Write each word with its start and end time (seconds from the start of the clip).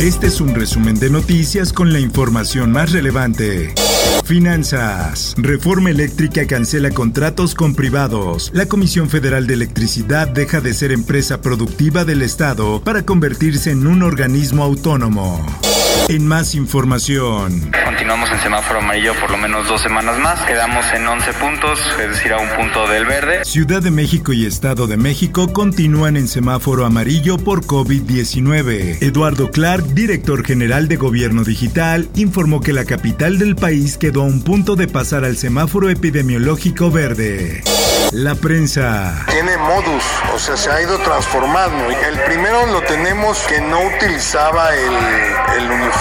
Este 0.00 0.28
es 0.28 0.40
un 0.40 0.54
resumen 0.54 0.98
de 0.98 1.10
noticias 1.10 1.74
con 1.74 1.92
la 1.92 2.00
información 2.00 2.72
más 2.72 2.90
relevante. 2.90 3.74
Finanzas. 4.24 5.34
Reforma 5.36 5.90
eléctrica 5.90 6.46
cancela 6.46 6.90
contratos 6.90 7.54
con 7.54 7.74
privados. 7.74 8.50
La 8.54 8.64
Comisión 8.64 9.10
Federal 9.10 9.46
de 9.46 9.52
Electricidad 9.52 10.26
deja 10.26 10.62
de 10.62 10.72
ser 10.72 10.92
empresa 10.92 11.42
productiva 11.42 12.06
del 12.06 12.22
Estado 12.22 12.80
para 12.82 13.04
convertirse 13.04 13.72
en 13.72 13.86
un 13.86 14.02
organismo 14.02 14.64
autónomo. 14.64 15.44
En 16.10 16.26
más 16.26 16.56
información. 16.56 17.70
Continuamos 17.84 18.32
en 18.32 18.40
semáforo 18.40 18.80
amarillo 18.80 19.14
por 19.20 19.30
lo 19.30 19.36
menos 19.36 19.68
dos 19.68 19.80
semanas 19.80 20.18
más. 20.18 20.40
Quedamos 20.40 20.84
en 20.92 21.06
11 21.06 21.32
puntos, 21.34 21.78
es 22.00 22.08
decir, 22.08 22.32
a 22.32 22.38
un 22.38 22.48
punto 22.48 22.88
del 22.88 23.06
verde. 23.06 23.44
Ciudad 23.44 23.80
de 23.80 23.92
México 23.92 24.32
y 24.32 24.44
Estado 24.44 24.88
de 24.88 24.96
México 24.96 25.52
continúan 25.52 26.16
en 26.16 26.26
semáforo 26.26 26.84
amarillo 26.84 27.38
por 27.38 27.64
COVID-19. 27.64 29.00
Eduardo 29.00 29.52
Clark, 29.52 29.84
director 29.94 30.44
general 30.44 30.88
de 30.88 30.96
Gobierno 30.96 31.44
Digital, 31.44 32.08
informó 32.16 32.60
que 32.60 32.72
la 32.72 32.84
capital 32.84 33.38
del 33.38 33.54
país 33.54 33.96
quedó 33.96 34.22
a 34.22 34.24
un 34.24 34.42
punto 34.42 34.74
de 34.74 34.88
pasar 34.88 35.24
al 35.24 35.36
semáforo 35.36 35.90
epidemiológico 35.90 36.90
verde. 36.90 37.62
La 38.10 38.34
prensa. 38.34 39.24
Tiene 39.30 39.56
modus, 39.58 40.02
o 40.34 40.38
sea, 40.40 40.56
se 40.56 40.72
ha 40.72 40.82
ido 40.82 40.98
transformando. 40.98 41.88
El 41.88 42.18
primero 42.24 42.66
lo 42.66 42.82
tenemos 42.82 43.38
que 43.46 43.60
no 43.60 43.78
utilizaba 43.86 44.74
el, 44.74 45.62
el 45.62 45.70
uniforme 45.70 45.99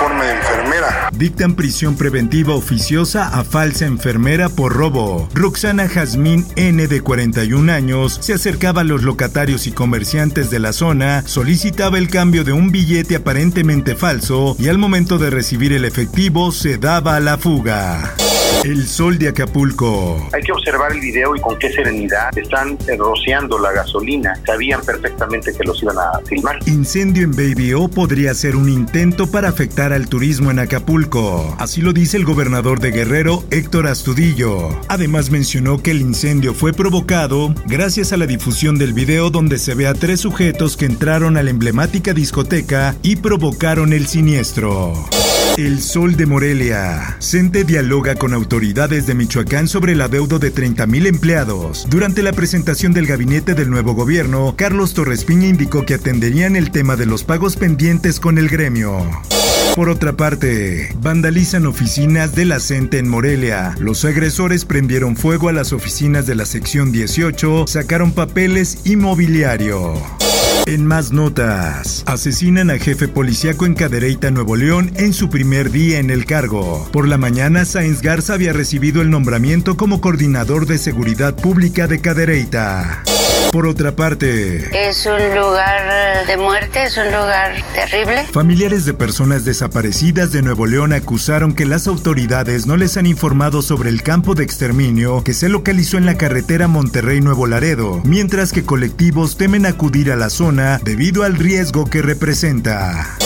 Dictan 1.11 1.55
prisión 1.55 1.97
preventiva 1.97 2.53
oficiosa 2.53 3.27
a 3.27 3.43
falsa 3.43 3.85
enfermera 3.85 4.47
por 4.47 4.73
robo. 4.73 5.27
Roxana 5.33 5.89
Jazmín 5.89 6.45
N 6.55 6.87
de 6.87 7.01
41 7.01 7.71
años 7.71 8.17
se 8.21 8.33
acercaba 8.33 8.81
a 8.81 8.85
los 8.85 9.03
locatarios 9.03 9.67
y 9.67 9.71
comerciantes 9.71 10.49
de 10.49 10.59
la 10.59 10.71
zona, 10.71 11.23
solicitaba 11.25 11.97
el 11.97 12.09
cambio 12.09 12.43
de 12.43 12.53
un 12.53 12.71
billete 12.71 13.17
aparentemente 13.17 13.95
falso 13.95 14.55
y 14.57 14.69
al 14.69 14.77
momento 14.77 15.17
de 15.17 15.29
recibir 15.29 15.73
el 15.73 15.83
efectivo 15.83 16.51
se 16.51 16.77
daba 16.77 17.17
a 17.17 17.19
la 17.19 17.37
fuga. 17.37 18.15
El 18.63 18.85
sol 18.85 19.17
de 19.17 19.29
Acapulco. 19.29 20.27
Hay 20.33 20.41
que 20.41 20.51
observar 20.51 20.91
el 20.91 20.99
video 20.99 21.35
y 21.35 21.39
con 21.39 21.57
qué 21.57 21.71
serenidad 21.71 22.37
están 22.37 22.77
rociando 22.97 23.57
la 23.57 23.71
gasolina. 23.71 24.33
Sabían 24.45 24.81
perfectamente 24.81 25.53
que 25.53 25.63
los 25.63 25.81
iban 25.81 25.97
a 25.97 26.19
filmar. 26.25 26.59
Incendio 26.65 27.23
en 27.23 27.31
Baby 27.31 27.73
O 27.73 27.87
podría 27.87 28.33
ser 28.33 28.55
un 28.55 28.67
intento 28.67 29.31
para 29.31 29.47
afectar 29.49 29.93
al 29.93 30.09
turismo 30.09 30.51
en 30.51 30.59
Acapulco. 30.59 31.55
Así 31.57 31.81
lo 31.81 31.93
dice 31.93 32.17
el 32.17 32.25
gobernador 32.25 32.79
de 32.79 32.91
Guerrero, 32.91 33.43
Héctor 33.49 33.87
Astudillo. 33.87 34.77
Además 34.89 35.31
mencionó 35.31 35.81
que 35.81 35.91
el 35.91 36.01
incendio 36.01 36.53
fue 36.53 36.73
provocado 36.73 37.53
gracias 37.65 38.11
a 38.11 38.17
la 38.17 38.27
difusión 38.27 38.77
del 38.77 38.93
video 38.93 39.29
donde 39.29 39.57
se 39.57 39.73
ve 39.73 39.87
a 39.87 39.93
tres 39.93 40.19
sujetos 40.19 40.75
que 40.75 40.85
entraron 40.85 41.37
a 41.37 41.43
la 41.43 41.49
emblemática 41.49 42.13
discoteca 42.13 42.95
y 43.03 43.15
provocaron 43.15 43.93
el 43.93 44.07
siniestro. 44.07 44.93
El 45.65 45.81
Sol 45.81 46.15
de 46.15 46.25
Morelia. 46.25 47.17
CENTE 47.19 47.65
dialoga 47.65 48.15
con 48.15 48.33
autoridades 48.33 49.07
de 49.07 49.13
Michoacán 49.13 49.67
sobre 49.67 49.91
el 49.91 50.01
adeudo 50.01 50.39
de 50.39 50.53
30.000 50.53 51.05
empleados. 51.05 51.85
Durante 51.89 52.23
la 52.23 52.31
presentación 52.31 52.93
del 52.93 53.05
gabinete 53.05 53.55
del 53.55 53.69
nuevo 53.69 53.93
gobierno, 53.93 54.55
Carlos 54.55 54.93
Torres 54.93 55.25
Piña 55.25 55.47
indicó 55.47 55.85
que 55.85 55.95
atenderían 55.95 56.55
el 56.55 56.71
tema 56.71 56.95
de 56.95 57.07
los 57.07 57.25
pagos 57.25 57.57
pendientes 57.57 58.21
con 58.21 58.37
el 58.37 58.47
gremio. 58.47 59.05
Por 59.75 59.89
otra 59.89 60.13
parte, 60.13 60.95
vandalizan 61.01 61.65
oficinas 61.65 62.35
de 62.35 62.45
la 62.45 62.61
CENTE 62.61 62.97
en 62.97 63.09
Morelia. 63.09 63.75
Los 63.79 64.05
agresores 64.05 64.63
prendieron 64.63 65.17
fuego 65.17 65.49
a 65.49 65.53
las 65.53 65.73
oficinas 65.73 66.25
de 66.25 66.35
la 66.35 66.45
sección 66.45 66.93
18, 66.93 67.67
sacaron 67.67 68.13
papeles 68.13 68.77
y 68.85 68.95
mobiliario. 68.95 69.93
En 70.69 70.85
más 70.85 71.11
notas, 71.11 72.03
asesinan 72.05 72.69
a 72.69 72.77
jefe 72.77 73.07
policíaco 73.07 73.65
en 73.65 73.73
Cadereyta, 73.73 74.29
Nuevo 74.29 74.55
León, 74.55 74.91
en 74.97 75.13
su 75.13 75.27
primer 75.27 75.71
día 75.71 75.97
en 75.97 76.11
el 76.11 76.25
cargo. 76.25 76.87
Por 76.91 77.07
la 77.07 77.17
mañana, 77.17 77.65
Sáenz 77.65 78.03
Garza 78.03 78.35
había 78.35 78.53
recibido 78.53 79.01
el 79.01 79.09
nombramiento 79.09 79.77
como 79.77 79.99
coordinador 79.99 80.67
de 80.67 80.77
seguridad 80.77 81.35
pública 81.35 81.87
de 81.87 82.01
Cadereyta. 82.01 83.01
Por 83.51 83.65
otra 83.65 83.95
parte, 83.95 84.89
Es 84.89 85.07
un 85.07 85.35
lugar 85.35 86.27
de 86.27 86.37
muerte, 86.37 86.83
es 86.83 86.97
un 86.97 87.05
lugar 87.05 87.55
terrible. 87.73 88.25
familiares 88.31 88.85
de 88.85 88.93
personas 88.93 89.43
desaparecidas 89.43 90.31
de 90.31 90.43
Nuevo 90.43 90.67
León 90.67 90.93
acusaron 90.93 91.53
que 91.53 91.65
las 91.65 91.87
autoridades 91.87 92.67
no 92.67 92.77
les 92.77 92.95
han 92.97 93.07
informado 93.07 93.63
sobre 93.63 93.89
el 93.89 94.03
campo 94.03 94.35
de 94.35 94.43
exterminio 94.43 95.23
que 95.23 95.33
se 95.33 95.49
localizó 95.49 95.97
en 95.97 96.05
la 96.05 96.15
carretera 96.15 96.67
Monterrey-Nuevo 96.67 97.47
Laredo, 97.47 98.01
mientras 98.05 98.51
que 98.51 98.65
colectivos 98.65 99.35
temen 99.35 99.65
acudir 99.65 100.11
a 100.11 100.15
la 100.15 100.29
zona 100.29 100.79
debido 100.83 101.23
al 101.23 101.35
riesgo 101.35 101.85
que 101.85 102.03
representa. 102.03 103.17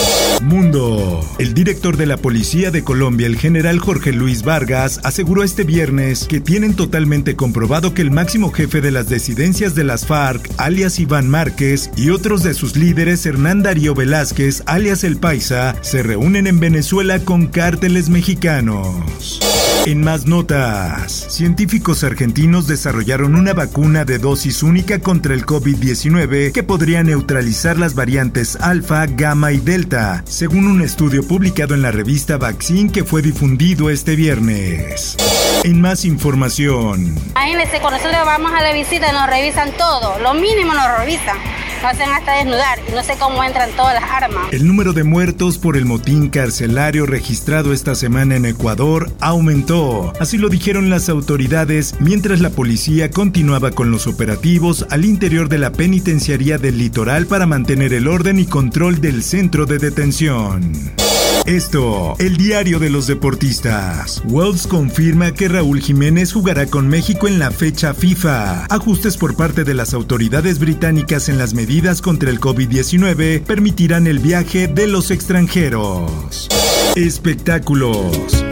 Mundo. 0.43 1.25
El 1.39 1.53
director 1.53 1.97
de 1.97 2.05
la 2.05 2.17
Policía 2.17 2.69
de 2.69 2.83
Colombia, 2.83 3.27
el 3.27 3.37
general 3.37 3.79
Jorge 3.79 4.11
Luis 4.11 4.43
Vargas, 4.43 4.99
aseguró 5.03 5.43
este 5.43 5.63
viernes 5.63 6.25
que 6.27 6.39
tienen 6.39 6.75
totalmente 6.75 7.35
comprobado 7.35 7.93
que 7.93 8.01
el 8.01 8.11
máximo 8.11 8.51
jefe 8.51 8.81
de 8.81 8.91
las 8.91 9.09
disidencias 9.09 9.75
de 9.75 9.83
las 9.83 10.05
FARC, 10.05 10.49
alias 10.57 10.99
Iván 10.99 11.29
Márquez, 11.29 11.89
y 11.95 12.09
otros 12.09 12.43
de 12.43 12.53
sus 12.53 12.75
líderes, 12.75 13.25
Hernán 13.25 13.63
Darío 13.63 13.95
Velázquez, 13.95 14.63
alias 14.65 15.03
El 15.03 15.17
Paisa, 15.17 15.75
se 15.81 16.03
reúnen 16.03 16.47
en 16.47 16.59
Venezuela 16.59 17.19
con 17.19 17.47
cárteles 17.47 18.09
mexicanos. 18.09 19.39
En 19.85 20.01
más 20.01 20.27
notas, 20.27 21.11
científicos 21.29 22.05
argentinos 22.05 22.67
desarrollaron 22.67 23.35
una 23.35 23.51
vacuna 23.53 24.05
de 24.05 24.17
dosis 24.17 24.63
única 24.63 24.99
contra 24.99 25.33
el 25.33 25.45
COVID-19 25.45 26.53
que 26.53 26.63
podría 26.63 27.03
neutralizar 27.03 27.77
las 27.77 27.93
variantes 27.93 28.55
alfa, 28.61 29.07
gamma 29.07 29.51
y 29.51 29.57
delta, 29.57 30.23
según 30.33 30.65
un 30.65 30.81
estudio 30.81 31.21
publicado 31.21 31.75
en 31.75 31.83
la 31.83 31.91
revista 31.91 32.37
Vaccine 32.37 32.91
que 32.91 33.03
fue 33.03 33.21
difundido 33.21 33.91
este 33.91 34.15
viernes. 34.15 35.15
En 35.63 35.79
más 35.79 36.05
información, 36.05 37.15
Imagínense, 37.29 37.79
cuando 37.79 37.99
nosotros 37.99 38.25
vamos 38.25 38.51
a 38.51 38.63
la 38.63 38.73
visita 38.73 39.11
nos 39.11 39.29
revisan 39.29 39.71
todo, 39.77 40.17
lo 40.19 40.33
mínimo 40.33 40.73
nos 40.73 40.97
revisan. 40.97 41.37
Hasta 41.83 42.37
desnudar 42.37 42.79
y 42.87 42.93
no 42.93 43.03
sé 43.03 43.15
cómo 43.19 43.43
entran 43.43 43.69
todas 43.75 43.93
las 43.93 44.09
armas. 44.09 44.53
el 44.53 44.65
número 44.65 44.93
de 44.93 45.03
muertos 45.03 45.57
por 45.57 45.75
el 45.75 45.85
motín 45.85 46.29
carcelario 46.29 47.05
registrado 47.05 47.73
esta 47.73 47.93
semana 47.93 48.37
en 48.37 48.45
Ecuador 48.45 49.11
aumentó. 49.19 50.13
Así 50.17 50.37
lo 50.37 50.47
dijeron 50.47 50.89
las 50.89 51.09
autoridades 51.09 51.95
mientras 51.99 52.39
la 52.39 52.51
policía 52.51 53.11
continuaba 53.11 53.71
con 53.71 53.91
los 53.91 54.07
operativos 54.07 54.85
al 54.91 55.03
interior 55.03 55.49
de 55.49 55.57
la 55.57 55.73
penitenciaría 55.73 56.57
del 56.57 56.77
litoral 56.77 57.25
para 57.25 57.47
mantener 57.47 57.91
el 57.91 58.07
orden 58.07 58.39
y 58.39 58.45
control 58.45 59.01
del 59.01 59.21
centro 59.21 59.65
de 59.65 59.77
detención. 59.77 61.02
Esto, 61.45 62.15
el 62.19 62.37
diario 62.37 62.79
de 62.79 62.89
los 62.89 63.07
deportistas. 63.07 64.23
Wells 64.25 64.65
confirma 64.65 65.33
que 65.33 65.49
Raúl 65.49 65.81
Jiménez 65.81 66.31
jugará 66.31 66.67
con 66.67 66.87
México 66.87 67.27
en 67.27 67.37
la 67.37 67.51
fecha 67.51 67.93
FIFA. 67.93 68.65
Ajustes 68.69 69.17
por 69.17 69.35
parte 69.35 69.65
de 69.65 69.73
las 69.73 69.93
autoridades 69.93 70.59
británicas 70.59 71.27
en 71.27 71.37
las 71.37 71.53
medidas 71.53 72.01
contra 72.01 72.29
el 72.29 72.39
COVID-19 72.39 73.41
permitirán 73.41 74.07
el 74.07 74.19
viaje 74.19 74.69
de 74.69 74.87
los 74.87 75.11
extranjeros. 75.11 76.47
Espectáculos. 76.95 78.45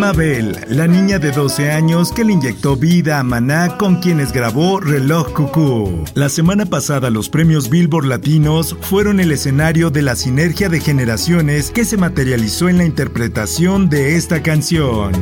Mabel, 0.00 0.56
la 0.68 0.86
niña 0.86 1.18
de 1.18 1.30
12 1.30 1.72
años 1.72 2.10
que 2.10 2.24
le 2.24 2.32
inyectó 2.32 2.74
vida 2.74 3.18
a 3.18 3.22
Maná 3.22 3.76
con 3.76 4.00
quienes 4.00 4.32
grabó 4.32 4.80
Reloj 4.80 5.34
Cucú. 5.34 6.06
La 6.14 6.30
semana 6.30 6.64
pasada 6.64 7.10
los 7.10 7.28
premios 7.28 7.68
Billboard 7.68 8.06
Latinos 8.06 8.74
fueron 8.80 9.20
el 9.20 9.30
escenario 9.30 9.90
de 9.90 10.00
la 10.00 10.16
sinergia 10.16 10.70
de 10.70 10.80
generaciones 10.80 11.70
que 11.70 11.84
se 11.84 11.98
materializó 11.98 12.70
en 12.70 12.78
la 12.78 12.86
interpretación 12.86 13.90
de 13.90 14.16
esta 14.16 14.42
canción. 14.42 15.12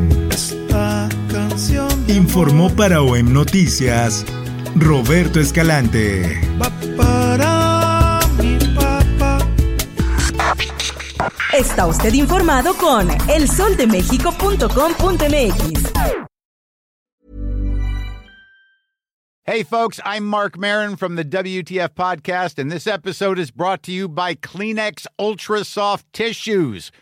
Informó 2.07 2.71
para 2.71 3.03
OEM 3.03 3.33
Noticias 3.33 4.25
Roberto 4.77 5.41
Escalante. 5.41 6.41
Está 11.59 11.87
usted 11.89 12.15
informado 12.15 12.73
con 12.75 13.11
elsoldemexico.com.mx. 13.29 15.93
Hey, 19.43 19.65
folks, 19.65 19.99
I'm 20.05 20.25
Mark 20.25 20.57
Marin 20.57 20.95
from 20.95 21.17
the 21.17 21.25
WTF 21.25 21.95
Podcast, 21.95 22.61
and 22.61 22.71
this 22.71 22.87
episode 22.87 23.41
is 23.41 23.51
brought 23.51 23.83
to 23.85 23.93
you 23.93 24.09
by 24.09 24.37
Kleenex 24.37 25.07
Ultra 25.19 25.65
Soft 25.65 26.07
Tissues 26.13 26.93